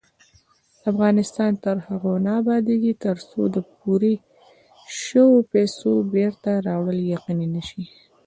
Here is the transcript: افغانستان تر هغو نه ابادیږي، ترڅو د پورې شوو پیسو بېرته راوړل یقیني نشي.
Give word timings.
افغانستان 0.91 1.51
تر 1.63 1.77
هغو 1.87 2.13
نه 2.25 2.31
ابادیږي، 2.41 2.93
ترڅو 3.05 3.39
د 3.55 3.57
پورې 3.73 4.13
شوو 5.01 5.37
پیسو 5.53 5.89
بېرته 6.13 6.51
راوړل 6.67 6.99
یقیني 7.15 7.47
نشي. 7.55 7.83